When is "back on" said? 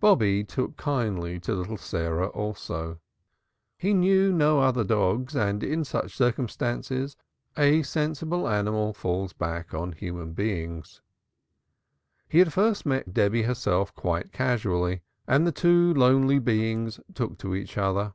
9.32-9.92